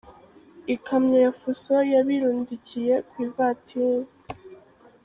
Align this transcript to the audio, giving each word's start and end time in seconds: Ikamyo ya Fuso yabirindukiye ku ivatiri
Ikamyo 0.75 1.17
ya 1.25 1.31
Fuso 1.39 1.75
yabirindukiye 1.93 2.95
ku 3.09 3.15
ivatiri 3.27 4.07